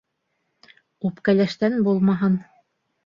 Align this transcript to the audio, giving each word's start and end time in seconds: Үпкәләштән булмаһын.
Үпкәләштән 1.09 1.77
булмаһын. 1.89 2.41